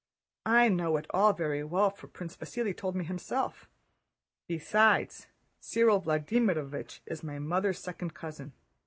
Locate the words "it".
0.97-1.05